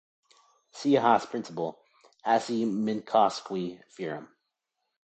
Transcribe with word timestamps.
See 0.71 0.93
Hasse 0.93 1.27
principle, 1.27 1.77
Hasse-Minkowski 2.23 3.83
theorem. 3.91 4.29